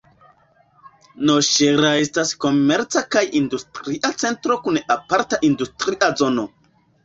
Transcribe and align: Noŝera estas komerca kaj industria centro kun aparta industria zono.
Noŝera 1.29 1.91
estas 2.07 2.33
komerca 2.47 3.05
kaj 3.17 3.25
industria 3.43 4.13
centro 4.25 4.61
kun 4.67 4.83
aparta 4.99 5.43
industria 5.55 6.15
zono. 6.27 6.53